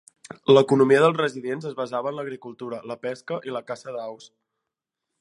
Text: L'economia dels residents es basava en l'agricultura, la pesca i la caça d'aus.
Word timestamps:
L'economia 0.53 1.01
dels 1.03 1.19
residents 1.19 1.69
es 1.71 1.77
basava 1.81 2.13
en 2.13 2.19
l'agricultura, 2.21 2.83
la 2.93 2.99
pesca 3.07 3.41
i 3.51 3.57
la 3.59 3.65
caça 3.71 3.99
d'aus. 4.01 4.31